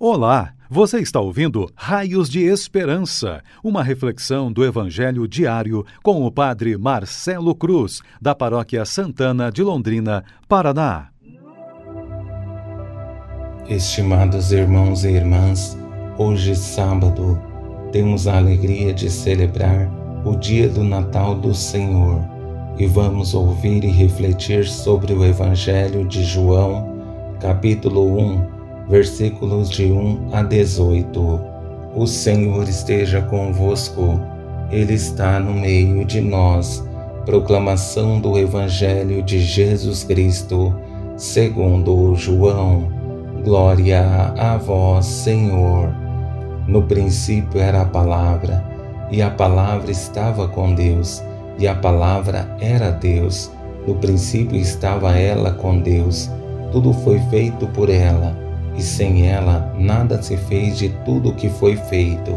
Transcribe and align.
Olá, 0.00 0.52
você 0.70 1.00
está 1.00 1.18
ouvindo 1.18 1.68
Raios 1.74 2.28
de 2.28 2.44
Esperança, 2.44 3.42
uma 3.64 3.82
reflexão 3.82 4.52
do 4.52 4.64
Evangelho 4.64 5.26
diário 5.26 5.84
com 6.04 6.24
o 6.24 6.30
Padre 6.30 6.78
Marcelo 6.78 7.52
Cruz, 7.52 8.00
da 8.22 8.32
Paróquia 8.32 8.84
Santana 8.84 9.50
de 9.50 9.60
Londrina, 9.60 10.22
Paraná. 10.48 11.08
Estimados 13.68 14.52
irmãos 14.52 15.02
e 15.02 15.08
irmãs, 15.08 15.76
hoje 16.16 16.54
sábado, 16.54 17.36
temos 17.90 18.28
a 18.28 18.36
alegria 18.36 18.94
de 18.94 19.10
celebrar 19.10 19.90
o 20.24 20.36
dia 20.36 20.68
do 20.68 20.84
Natal 20.84 21.34
do 21.34 21.52
Senhor 21.52 22.22
e 22.78 22.86
vamos 22.86 23.34
ouvir 23.34 23.82
e 23.82 23.90
refletir 23.90 24.64
sobre 24.64 25.12
o 25.12 25.24
Evangelho 25.24 26.06
de 26.06 26.22
João, 26.22 27.02
capítulo 27.40 28.16
1 28.16 28.57
versículos 28.88 29.68
de 29.68 29.84
1 29.92 30.30
a 30.32 30.42
18. 30.42 31.40
O 31.94 32.06
Senhor 32.06 32.66
esteja 32.68 33.20
convosco, 33.22 34.20
Ele 34.70 34.94
está 34.94 35.38
no 35.38 35.52
meio 35.52 36.04
de 36.04 36.20
nós. 36.20 36.84
Proclamação 37.24 38.18
do 38.18 38.38
Evangelho 38.38 39.22
de 39.22 39.40
Jesus 39.40 40.02
Cristo, 40.04 40.74
segundo 41.16 42.14
João. 42.16 42.90
Glória 43.44 44.32
a 44.36 44.56
vós, 44.56 45.04
Senhor. 45.04 45.94
No 46.66 46.82
princípio 46.82 47.60
era 47.60 47.82
a 47.82 47.86
palavra, 47.86 48.64
e 49.10 49.20
a 49.20 49.30
palavra 49.30 49.90
estava 49.90 50.48
com 50.48 50.74
Deus, 50.74 51.22
e 51.58 51.68
a 51.68 51.74
palavra 51.74 52.56
era 52.60 52.90
Deus. 52.90 53.50
No 53.86 53.94
princípio 53.96 54.56
estava 54.56 55.12
ela 55.18 55.52
com 55.52 55.78
Deus. 55.78 56.30
Tudo 56.72 56.92
foi 56.92 57.18
feito 57.30 57.66
por 57.68 57.88
ela 57.88 58.47
e 58.78 58.82
sem 58.82 59.26
ela 59.26 59.74
nada 59.76 60.22
se 60.22 60.36
fez 60.36 60.78
de 60.78 60.90
tudo 61.04 61.30
o 61.30 61.34
que 61.34 61.48
foi 61.48 61.74
feito. 61.74 62.32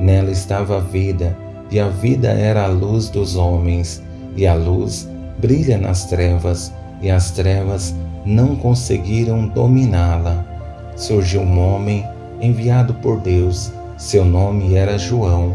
Nela 0.00 0.30
estava 0.30 0.78
a 0.78 0.80
vida, 0.80 1.36
e 1.70 1.78
a 1.78 1.88
vida 1.88 2.28
era 2.28 2.64
a 2.64 2.68
luz 2.68 3.10
dos 3.10 3.36
homens, 3.36 4.02
e 4.34 4.46
a 4.46 4.54
luz 4.54 5.06
brilha 5.38 5.76
nas 5.76 6.06
trevas, 6.06 6.72
e 7.02 7.10
as 7.10 7.30
trevas 7.30 7.94
não 8.24 8.56
conseguiram 8.56 9.46
dominá-la. 9.46 10.42
Surgiu 10.96 11.42
um 11.42 11.60
homem 11.60 12.02
enviado 12.40 12.94
por 12.94 13.20
Deus, 13.20 13.70
seu 13.98 14.24
nome 14.24 14.74
era 14.74 14.96
João. 14.96 15.52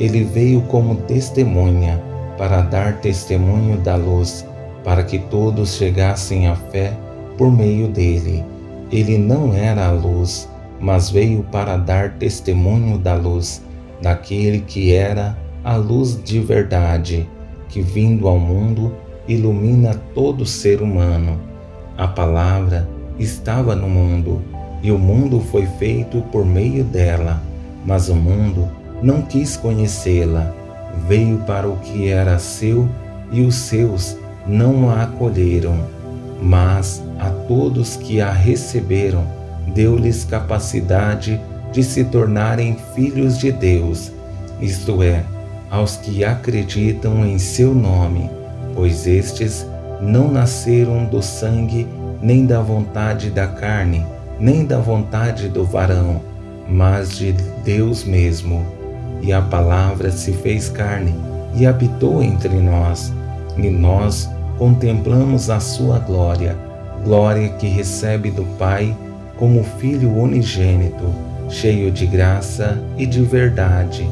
Ele 0.00 0.24
veio 0.24 0.60
como 0.62 0.96
testemunha 0.96 2.02
para 2.36 2.62
dar 2.62 3.00
testemunho 3.00 3.78
da 3.78 3.94
luz, 3.94 4.44
para 4.82 5.04
que 5.04 5.20
todos 5.20 5.76
chegassem 5.76 6.48
à 6.48 6.56
fé 6.56 6.92
por 7.36 7.52
meio 7.52 7.86
dele. 7.88 8.44
Ele 8.90 9.18
não 9.18 9.52
era 9.52 9.86
a 9.86 9.90
luz, 9.90 10.48
mas 10.80 11.10
veio 11.10 11.42
para 11.44 11.76
dar 11.76 12.12
testemunho 12.14 12.96
da 12.98 13.14
luz, 13.14 13.62
daquele 14.00 14.60
que 14.60 14.94
era 14.94 15.36
a 15.62 15.76
luz 15.76 16.18
de 16.22 16.40
verdade, 16.40 17.28
que 17.68 17.82
vindo 17.82 18.26
ao 18.26 18.38
mundo 18.38 18.94
ilumina 19.26 19.94
todo 20.14 20.46
ser 20.46 20.80
humano. 20.80 21.38
A 21.98 22.08
palavra 22.08 22.88
estava 23.18 23.76
no 23.76 23.88
mundo, 23.88 24.40
e 24.82 24.90
o 24.90 24.98
mundo 24.98 25.40
foi 25.40 25.66
feito 25.66 26.22
por 26.32 26.46
meio 26.46 26.84
dela, 26.84 27.42
mas 27.84 28.08
o 28.08 28.14
mundo 28.14 28.68
não 29.02 29.22
quis 29.22 29.56
conhecê-la. 29.56 30.54
Veio 31.06 31.38
para 31.38 31.68
o 31.68 31.76
que 31.76 32.08
era 32.08 32.38
seu, 32.38 32.88
e 33.30 33.42
os 33.42 33.54
seus 33.54 34.16
não 34.46 34.88
a 34.88 35.02
acolheram 35.02 35.97
mas 36.40 37.02
a 37.18 37.30
todos 37.30 37.96
que 37.96 38.20
a 38.20 38.30
receberam, 38.30 39.26
deu-lhes 39.74 40.24
capacidade 40.24 41.40
de 41.72 41.82
se 41.82 42.04
tornarem 42.04 42.76
filhos 42.94 43.38
de 43.38 43.52
Deus, 43.52 44.12
isto 44.60 45.02
é, 45.02 45.22
aos 45.70 45.96
que 45.96 46.24
acreditam 46.24 47.24
em 47.26 47.38
seu 47.38 47.74
nome, 47.74 48.30
pois 48.74 49.06
estes 49.06 49.66
não 50.00 50.30
nasceram 50.30 51.04
do 51.04 51.22
sangue, 51.22 51.86
nem 52.22 52.46
da 52.46 52.60
vontade 52.60 53.30
da 53.30 53.46
carne, 53.46 54.04
nem 54.38 54.64
da 54.64 54.78
vontade 54.78 55.48
do 55.48 55.64
varão, 55.64 56.20
mas 56.68 57.16
de 57.16 57.32
Deus 57.64 58.04
mesmo. 58.04 58.64
E 59.20 59.32
a 59.32 59.42
palavra 59.42 60.10
se 60.10 60.32
fez 60.32 60.68
carne 60.68 61.14
e 61.54 61.66
habitou 61.66 62.22
entre 62.22 62.60
nós, 62.60 63.12
e 63.56 63.68
nós 63.68 64.28
contemplamos 64.58 65.48
a 65.48 65.60
sua 65.60 66.00
glória, 66.00 66.58
glória 67.04 67.48
que 67.50 67.68
recebe 67.68 68.30
do 68.30 68.44
Pai 68.58 68.94
como 69.36 69.62
Filho 69.62 70.12
unigênito, 70.12 71.14
cheio 71.48 71.92
de 71.92 72.04
graça 72.04 72.76
e 72.98 73.06
de 73.06 73.22
verdade. 73.22 74.04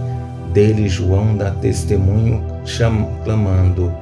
Dele 0.52 0.88
João 0.88 1.36
dá 1.36 1.50
testemunho, 1.50 2.42
clamando: 3.24 3.92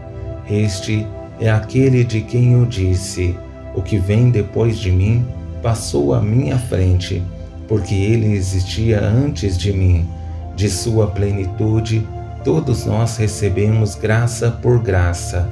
Este 0.49 1.06
é 1.41 1.50
aquele 1.50 2.04
de 2.04 2.21
quem 2.21 2.53
eu 2.53 2.66
disse: 2.66 3.34
O 3.75 3.81
que 3.81 3.97
vem 3.97 4.31
depois 4.31 4.78
de 4.78 4.93
mim 4.93 5.27
passou 5.62 6.12
à 6.12 6.21
minha 6.21 6.59
frente, 6.59 7.22
porque 7.66 7.94
ele 7.94 8.34
existia 8.34 9.00
antes 9.03 9.56
de 9.56 9.72
mim. 9.72 10.06
De 10.54 10.71
sua 10.71 11.09
plenitude, 11.09 12.06
todos 12.44 12.84
nós 12.84 13.16
recebemos 13.16 13.97
graça 13.97 14.50
por 14.50 14.78
graça 14.78 15.49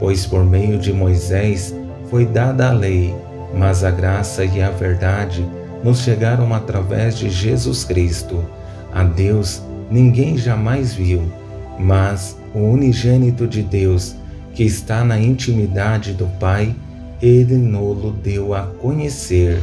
pois 0.00 0.26
por 0.26 0.44
meio 0.44 0.78
de 0.78 0.92
Moisés 0.92 1.72
foi 2.08 2.26
dada 2.26 2.70
a 2.70 2.72
lei, 2.72 3.14
mas 3.54 3.84
a 3.84 3.90
graça 3.90 4.44
e 4.44 4.60
a 4.60 4.70
verdade 4.70 5.46
nos 5.84 6.00
chegaram 6.00 6.52
através 6.52 7.16
de 7.16 7.30
Jesus 7.30 7.84
Cristo. 7.84 8.44
A 8.92 9.04
Deus 9.04 9.62
ninguém 9.90 10.36
jamais 10.36 10.94
viu, 10.94 11.30
mas 11.78 12.36
o 12.54 12.58
unigênito 12.60 13.46
de 13.46 13.62
Deus, 13.62 14.16
que 14.54 14.64
está 14.64 15.04
na 15.04 15.20
intimidade 15.20 16.12
do 16.12 16.26
Pai, 16.40 16.74
ele 17.22 17.56
nolo 17.56 18.10
deu 18.10 18.54
a 18.54 18.62
conhecer. 18.62 19.62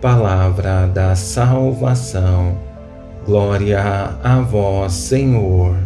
Palavra 0.00 0.86
da 0.86 1.14
salvação. 1.14 2.58
Glória 3.24 3.80
a 4.22 4.40
vós, 4.40 4.92
Senhor. 4.92 5.76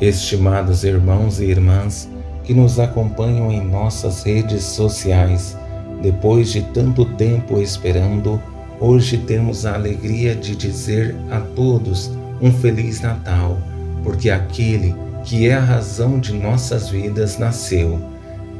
Estimados 0.00 0.82
irmãos 0.82 1.40
e 1.40 1.44
irmãs 1.44 2.08
que 2.42 2.54
nos 2.54 2.80
acompanham 2.80 3.52
em 3.52 3.62
nossas 3.62 4.22
redes 4.22 4.62
sociais, 4.64 5.54
depois 6.00 6.50
de 6.50 6.62
tanto 6.62 7.04
tempo 7.04 7.60
esperando, 7.60 8.40
hoje 8.80 9.18
temos 9.18 9.66
a 9.66 9.74
alegria 9.74 10.34
de 10.34 10.56
dizer 10.56 11.14
a 11.30 11.38
todos 11.40 12.10
um 12.40 12.50
Feliz 12.50 13.02
Natal, 13.02 13.58
porque 14.02 14.30
aquele 14.30 14.96
que 15.22 15.46
é 15.46 15.52
a 15.52 15.60
razão 15.60 16.18
de 16.18 16.32
nossas 16.32 16.88
vidas 16.88 17.38
nasceu. 17.38 18.00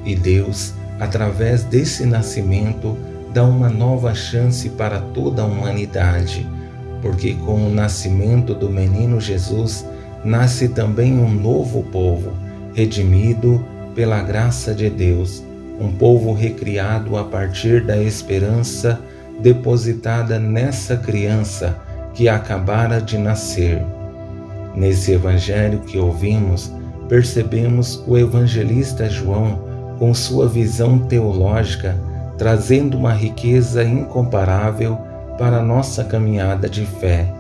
E 0.04 0.14
Deus, 0.14 0.74
através 1.00 1.64
desse 1.64 2.04
nascimento, 2.04 2.98
dá 3.32 3.44
uma 3.44 3.70
nova 3.70 4.14
chance 4.14 4.68
para 4.68 5.00
toda 5.00 5.40
a 5.40 5.46
humanidade, 5.46 6.46
porque 7.00 7.32
com 7.32 7.66
o 7.66 7.72
nascimento 7.72 8.54
do 8.54 8.68
menino 8.68 9.18
Jesus, 9.18 9.86
nasce 10.24 10.68
também 10.68 11.18
um 11.18 11.30
novo 11.30 11.82
povo, 11.84 12.32
redimido 12.74 13.64
pela 13.94 14.22
graça 14.22 14.74
de 14.74 14.90
Deus, 14.90 15.42
um 15.80 15.90
povo 15.92 16.32
recriado 16.32 17.16
a 17.16 17.24
partir 17.24 17.84
da 17.84 17.96
esperança 17.96 19.00
depositada 19.40 20.38
nessa 20.38 20.96
criança 20.96 21.78
que 22.12 22.28
acabara 22.28 23.00
de 23.00 23.16
nascer. 23.16 23.82
Nesse 24.74 25.12
evangelho 25.12 25.80
que 25.80 25.98
ouvimos, 25.98 26.70
percebemos 27.08 28.04
o 28.06 28.16
evangelista 28.16 29.08
João 29.08 29.64
com 29.98 30.12
sua 30.14 30.46
visão 30.46 30.98
teológica, 30.98 31.96
trazendo 32.36 32.96
uma 32.96 33.12
riqueza 33.12 33.82
incomparável 33.82 34.98
para 35.38 35.58
a 35.58 35.62
nossa 35.62 36.04
caminhada 36.04 36.68
de 36.68 36.84
fé 36.84 37.39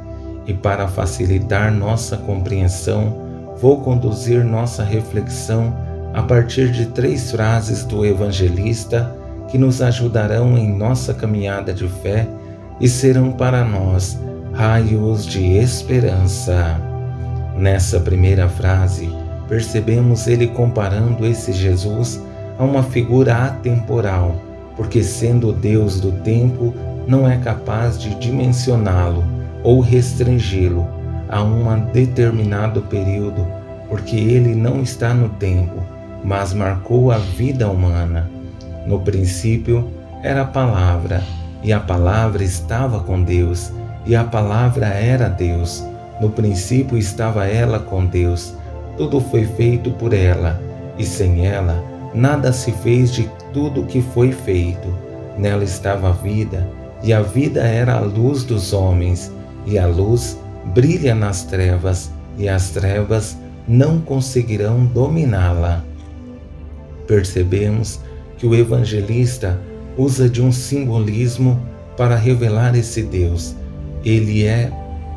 e 0.50 0.54
para 0.54 0.88
facilitar 0.88 1.72
nossa 1.72 2.16
compreensão, 2.16 3.54
vou 3.60 3.82
conduzir 3.82 4.44
nossa 4.44 4.82
reflexão 4.82 5.72
a 6.12 6.22
partir 6.22 6.72
de 6.72 6.86
três 6.86 7.30
frases 7.30 7.84
do 7.84 8.04
evangelista 8.04 9.14
que 9.46 9.56
nos 9.56 9.80
ajudarão 9.80 10.58
em 10.58 10.76
nossa 10.76 11.14
caminhada 11.14 11.72
de 11.72 11.86
fé 11.86 12.26
e 12.80 12.88
serão 12.88 13.30
para 13.30 13.64
nós 13.64 14.18
raios 14.52 15.24
de 15.24 15.52
esperança. 15.56 16.80
Nessa 17.56 18.00
primeira 18.00 18.48
frase, 18.48 19.08
percebemos 19.48 20.26
ele 20.26 20.48
comparando 20.48 21.24
esse 21.24 21.52
Jesus 21.52 22.20
a 22.58 22.64
uma 22.64 22.82
figura 22.82 23.36
atemporal, 23.36 24.34
porque 24.76 25.00
sendo 25.04 25.52
Deus 25.52 26.00
do 26.00 26.10
tempo, 26.10 26.74
não 27.06 27.30
é 27.30 27.36
capaz 27.36 27.96
de 27.96 28.16
dimensioná-lo 28.16 29.39
ou 29.62 29.80
restringi-lo 29.80 30.86
a 31.28 31.42
um 31.42 31.78
determinado 31.92 32.82
período, 32.82 33.46
porque 33.88 34.16
ele 34.16 34.54
não 34.54 34.82
está 34.82 35.14
no 35.14 35.28
tempo, 35.28 35.82
mas 36.24 36.52
marcou 36.52 37.10
a 37.10 37.18
vida 37.18 37.68
humana. 37.68 38.28
No 38.86 39.00
princípio 39.00 39.88
era 40.22 40.42
a 40.42 40.46
palavra, 40.46 41.22
e 41.62 41.72
a 41.72 41.80
palavra 41.80 42.42
estava 42.42 43.00
com 43.00 43.22
Deus, 43.22 43.72
e 44.06 44.16
a 44.16 44.24
palavra 44.24 44.86
era 44.86 45.28
Deus. 45.28 45.84
No 46.20 46.30
princípio 46.30 46.98
estava 46.98 47.46
ela 47.46 47.78
com 47.78 48.04
Deus. 48.06 48.54
Tudo 48.96 49.20
foi 49.20 49.46
feito 49.46 49.90
por 49.92 50.12
ela, 50.12 50.60
e 50.98 51.04
sem 51.04 51.46
ela 51.46 51.90
nada 52.14 52.52
se 52.52 52.72
fez 52.72 53.12
de 53.12 53.30
tudo 53.52 53.86
que 53.86 54.02
foi 54.02 54.32
feito. 54.32 54.88
Nela 55.38 55.64
estava 55.64 56.10
a 56.10 56.12
vida, 56.12 56.66
e 57.02 57.12
a 57.12 57.22
vida 57.22 57.62
era 57.62 57.94
a 57.94 58.00
luz 58.00 58.44
dos 58.44 58.72
homens, 58.72 59.32
e 59.66 59.78
a 59.78 59.86
luz 59.86 60.38
brilha 60.74 61.14
nas 61.14 61.44
trevas, 61.44 62.10
e 62.38 62.48
as 62.48 62.70
trevas 62.70 63.36
não 63.66 64.00
conseguirão 64.00 64.84
dominá-la. 64.84 65.84
Percebemos 67.06 68.00
que 68.38 68.46
o 68.46 68.54
evangelista 68.54 69.60
usa 69.96 70.28
de 70.28 70.42
um 70.42 70.50
simbolismo 70.50 71.60
para 71.96 72.16
revelar 72.16 72.74
esse 72.74 73.02
Deus. 73.02 73.54
Ele 74.04 74.46
é 74.46 74.72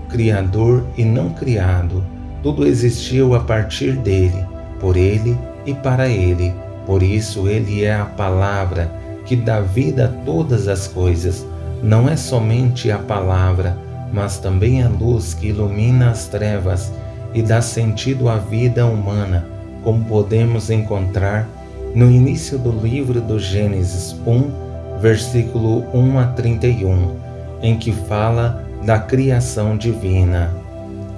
criador 0.09 0.83
e 0.97 1.05
não 1.05 1.29
criado. 1.29 2.03
Tudo 2.41 2.67
existiu 2.67 3.33
a 3.33 3.39
partir 3.39 3.93
dele, 3.93 4.45
por 4.79 4.97
ele 4.97 5.37
e 5.65 5.73
para 5.73 6.09
ele. 6.09 6.53
Por 6.85 7.01
isso, 7.01 7.47
ele 7.47 7.83
é 7.85 7.95
a 7.95 8.05
palavra 8.05 8.91
que 9.25 9.35
dá 9.35 9.61
vida 9.61 10.05
a 10.05 10.25
todas 10.25 10.67
as 10.67 10.87
coisas. 10.87 11.45
Não 11.81 12.09
é 12.09 12.17
somente 12.17 12.91
a 12.91 12.99
palavra, 12.99 13.77
mas 14.13 14.38
também 14.38 14.83
a 14.83 14.88
luz 14.88 15.33
que 15.33 15.48
ilumina 15.48 16.12
as 16.12 16.27
trevas 16.27 16.94
e 17.33 17.42
dá 17.42 17.62
sentido 17.62 18.30
à 18.30 18.38
vida 18.38 18.86
humana, 18.86 19.44
como 19.83 20.06
podemos 20.06 20.69
encontrar 20.69 21.50
no 21.95 22.10
início 22.12 22.60
do 22.60 22.71
livro 22.71 23.19
do 23.19 23.39
Gênesis 23.39 24.15
1, 24.25 25.00
versículo 25.01 25.83
1 25.94 26.19
a 26.19 26.25
31, 26.27 27.15
em 27.62 27.75
que 27.75 27.92
fala 27.92 28.63
da 28.86 29.00
criação 29.00 29.75
divina. 29.75 30.51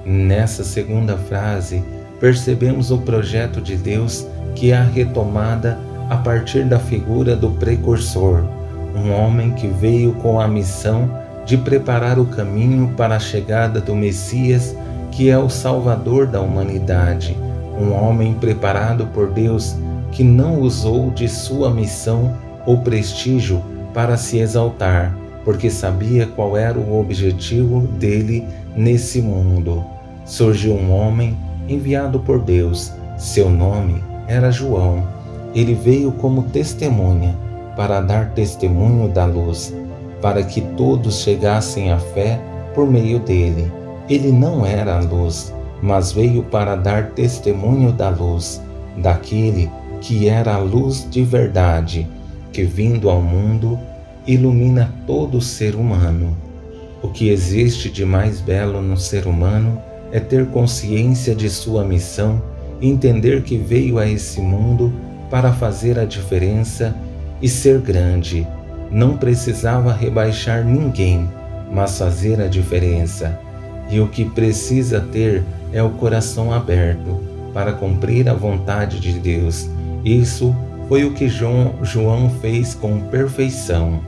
Nessa 0.05 0.63
segunda 0.63 1.17
frase, 1.17 1.83
percebemos 2.19 2.91
o 2.91 2.99
projeto 2.99 3.59
de 3.59 3.75
Deus 3.75 4.25
que 4.55 4.71
é 4.71 4.77
a 4.77 4.83
retomada 4.83 5.77
a 6.09 6.15
partir 6.15 6.63
da 6.63 6.79
figura 6.79 7.35
do 7.35 7.51
precursor, 7.51 8.43
um 8.95 9.11
homem 9.11 9.51
que 9.51 9.67
veio 9.67 10.13
com 10.13 10.39
a 10.39 10.47
missão 10.47 11.24
de 11.45 11.57
preparar 11.57 12.19
o 12.19 12.25
caminho 12.25 12.93
para 12.97 13.15
a 13.15 13.19
chegada 13.19 13.79
do 13.79 13.95
Messias, 13.95 14.75
que 15.11 15.29
é 15.29 15.37
o 15.37 15.49
Salvador 15.49 16.25
da 16.25 16.41
humanidade, 16.41 17.37
um 17.79 17.93
homem 17.93 18.33
preparado 18.33 19.05
por 19.07 19.31
Deus 19.31 19.75
que 20.11 20.23
não 20.23 20.61
usou 20.61 21.11
de 21.11 21.27
sua 21.27 21.69
missão 21.69 22.33
ou 22.65 22.79
prestígio 22.79 23.61
para 23.93 24.17
se 24.17 24.39
exaltar, 24.39 25.15
porque 25.43 25.69
sabia 25.69 26.25
qual 26.25 26.57
era 26.57 26.77
o 26.77 26.99
objetivo 26.99 27.81
dele 27.81 28.45
nesse 28.75 29.21
mundo. 29.21 29.83
Surgiu 30.25 30.73
um 30.73 30.91
homem 30.91 31.37
enviado 31.67 32.19
por 32.19 32.39
Deus. 32.39 32.91
Seu 33.17 33.49
nome 33.49 34.01
era 34.27 34.51
João. 34.51 35.07
Ele 35.53 35.73
veio 35.73 36.11
como 36.13 36.43
testemunha 36.43 37.35
para 37.75 38.01
dar 38.01 38.31
testemunho 38.31 39.09
da 39.09 39.25
luz, 39.25 39.73
para 40.21 40.43
que 40.43 40.61
todos 40.61 41.21
chegassem 41.21 41.91
à 41.91 41.97
fé 41.97 42.39
por 42.73 42.89
meio 42.89 43.19
dele. 43.19 43.71
Ele 44.09 44.31
não 44.31 44.65
era 44.65 44.97
a 44.97 45.01
luz, 45.01 45.53
mas 45.81 46.11
veio 46.11 46.43
para 46.43 46.75
dar 46.75 47.11
testemunho 47.11 47.91
da 47.91 48.09
luz, 48.09 48.61
daquele 48.97 49.69
que 50.01 50.27
era 50.27 50.55
a 50.55 50.59
luz 50.59 51.07
de 51.09 51.23
verdade 51.23 52.07
que, 52.51 52.63
vindo 52.63 53.09
ao 53.09 53.21
mundo, 53.21 53.77
ilumina 54.25 54.93
todo 55.05 55.41
ser 55.41 55.75
humano. 55.75 56.35
O 57.01 57.09
que 57.09 57.29
existe 57.29 57.89
de 57.89 58.05
mais 58.05 58.39
belo 58.39 58.81
no 58.81 58.97
ser 58.97 59.27
humano 59.27 59.81
é 60.11 60.19
ter 60.19 60.45
consciência 60.47 61.35
de 61.35 61.49
sua 61.49 61.83
missão 61.83 62.41
entender 62.81 63.43
que 63.43 63.57
veio 63.57 63.97
a 63.97 64.07
esse 64.07 64.41
mundo 64.41 64.93
para 65.29 65.53
fazer 65.53 65.97
a 65.97 66.05
diferença 66.05 66.95
e 67.41 67.47
ser 67.47 67.79
grande. 67.79 68.47
Não 68.91 69.17
precisava 69.17 69.91
rebaixar 69.91 70.63
ninguém, 70.63 71.29
mas 71.71 71.97
fazer 71.97 72.41
a 72.41 72.47
diferença. 72.47 73.39
E 73.89 73.99
o 73.99 74.07
que 74.07 74.25
precisa 74.25 74.99
ter 74.99 75.43
é 75.71 75.81
o 75.81 75.91
coração 75.91 76.51
aberto 76.51 77.21
para 77.53 77.73
cumprir 77.73 78.27
a 78.29 78.33
vontade 78.33 78.99
de 78.99 79.19
Deus. 79.19 79.69
Isso 80.03 80.55
foi 80.87 81.03
o 81.03 81.13
que 81.13 81.27
João 81.27 82.29
fez 82.41 82.75
com 82.75 82.99
perfeição. 82.99 83.99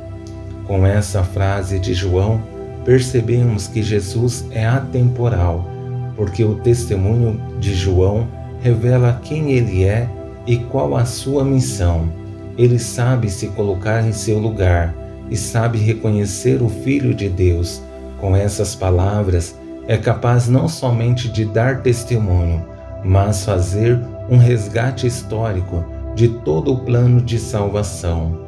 Com 0.65 0.85
essa 0.85 1.23
frase 1.23 1.79
de 1.79 1.93
João, 1.93 2.41
percebemos 2.83 3.67
que 3.67 3.81
Jesus 3.81 4.45
é 4.51 4.65
atemporal, 4.65 5.69
porque 6.15 6.43
o 6.43 6.55
testemunho 6.55 7.39
de 7.59 7.73
João 7.73 8.27
revela 8.61 9.19
quem 9.23 9.51
ele 9.51 9.83
é 9.83 10.07
e 10.45 10.57
qual 10.57 10.95
a 10.95 11.05
sua 11.05 11.43
missão. 11.43 12.09
Ele 12.57 12.79
sabe 12.79 13.29
se 13.29 13.47
colocar 13.49 14.05
em 14.05 14.11
seu 14.11 14.39
lugar 14.39 14.95
e 15.29 15.37
sabe 15.37 15.77
reconhecer 15.77 16.61
o 16.61 16.69
Filho 16.69 17.13
de 17.13 17.29
Deus. 17.29 17.81
Com 18.19 18.35
essas 18.35 18.73
palavras, 18.73 19.55
é 19.87 19.95
capaz 19.95 20.47
não 20.47 20.67
somente 20.67 21.29
de 21.29 21.45
dar 21.45 21.81
testemunho, 21.81 22.65
mas 23.03 23.45
fazer 23.45 23.99
um 24.29 24.37
resgate 24.37 25.05
histórico 25.05 25.85
de 26.15 26.27
todo 26.27 26.73
o 26.73 26.79
plano 26.79 27.21
de 27.21 27.37
salvação. 27.37 28.39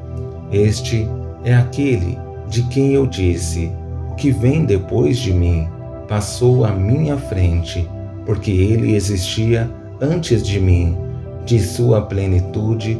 Este 0.52 1.08
é 1.44 1.54
aquele 1.54 2.18
de 2.50 2.64
quem 2.64 2.94
eu 2.94 3.06
disse: 3.06 3.72
O 4.10 4.16
que 4.16 4.32
vem 4.32 4.66
depois 4.66 5.20
de 5.20 5.32
mim 5.32 5.68
passou 6.08 6.66
à 6.66 6.72
minha 6.72 7.16
frente, 7.16 7.88
porque 8.26 8.52
ele 8.52 8.96
existia 8.96 9.70
antes 10.02 10.44
de 10.44 10.60
mim. 10.60 10.98
De 11.46 11.60
sua 11.60 12.02
plenitude, 12.02 13.00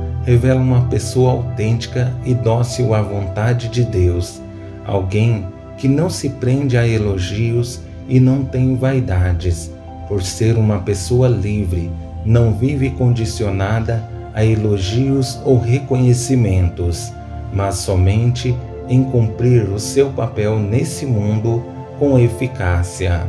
revela 0.25 0.61
uma 0.61 0.81
pessoa 0.83 1.31
autêntica 1.31 2.13
e 2.25 2.33
dócil 2.33 2.93
à 2.93 3.01
vontade 3.01 3.67
de 3.69 3.83
Deus, 3.83 4.41
alguém 4.85 5.45
que 5.77 5.87
não 5.87 6.09
se 6.09 6.29
prende 6.29 6.77
a 6.77 6.87
elogios 6.87 7.81
e 8.07 8.19
não 8.19 8.43
tem 8.43 8.75
vaidades, 8.75 9.71
por 10.07 10.21
ser 10.21 10.57
uma 10.57 10.79
pessoa 10.79 11.27
livre, 11.27 11.89
não 12.25 12.53
vive 12.53 12.89
condicionada 12.91 14.03
a 14.33 14.45
elogios 14.45 15.39
ou 15.43 15.57
reconhecimentos, 15.57 17.11
mas 17.53 17.75
somente 17.75 18.55
em 18.87 19.03
cumprir 19.03 19.69
o 19.69 19.79
seu 19.79 20.09
papel 20.09 20.59
nesse 20.59 21.05
mundo 21.05 21.63
com 21.97 22.19
eficácia. 22.19 23.23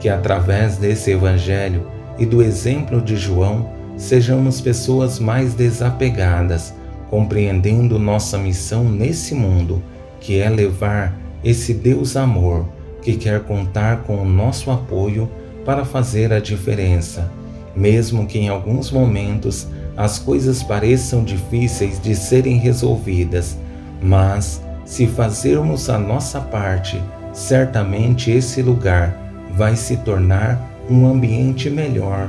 Que 0.00 0.08
através 0.08 0.76
desse 0.76 1.12
Evangelho 1.12 1.86
e 2.18 2.26
do 2.26 2.42
exemplo 2.42 3.00
de 3.00 3.16
João, 3.16 3.68
sejamos 3.96 4.60
pessoas 4.60 5.18
mais 5.18 5.54
desapegadas, 5.54 6.74
compreendendo 7.08 7.98
nossa 7.98 8.36
missão 8.38 8.84
nesse 8.84 9.34
mundo, 9.34 9.82
que 10.20 10.38
é 10.38 10.48
levar 10.48 11.16
esse 11.42 11.74
Deus 11.74 12.16
amor 12.16 12.66
que 13.02 13.16
quer 13.16 13.40
contar 13.40 13.98
com 13.98 14.16
o 14.16 14.24
nosso 14.24 14.70
apoio 14.70 15.28
para 15.64 15.84
fazer 15.84 16.32
a 16.32 16.40
diferença, 16.40 17.30
mesmo 17.76 18.26
que 18.26 18.38
em 18.38 18.48
alguns 18.48 18.90
momentos 18.90 19.66
as 19.96 20.18
coisas 20.18 20.62
pareçam 20.62 21.22
difíceis 21.22 22.00
de 22.00 22.16
serem 22.16 22.56
resolvidas, 22.56 23.56
mas 24.02 24.60
se 24.84 25.06
fazermos 25.06 25.88
a 25.88 25.98
nossa 25.98 26.40
parte, 26.40 27.00
certamente 27.32 28.30
esse 28.30 28.60
lugar 28.62 29.16
vai 29.56 29.76
se 29.76 29.98
tornar 29.98 30.60
um 30.90 31.06
ambiente 31.06 31.70
melhor 31.70 32.28